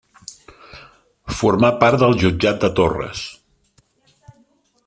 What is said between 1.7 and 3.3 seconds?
part del Jutjat de Torres.